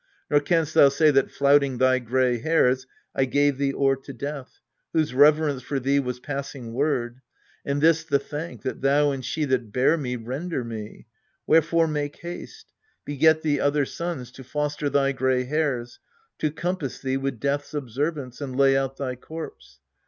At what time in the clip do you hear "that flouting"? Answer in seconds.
1.11-1.77